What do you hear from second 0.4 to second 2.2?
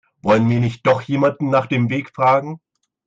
wir nicht doch jemanden nach dem Weg